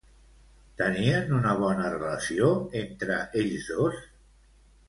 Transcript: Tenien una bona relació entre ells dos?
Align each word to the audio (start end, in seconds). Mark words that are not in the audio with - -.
Tenien 0.79 1.35
una 1.39 1.51
bona 1.59 1.91
relació 1.95 2.49
entre 2.83 3.21
ells 3.43 3.73
dos? 3.77 4.01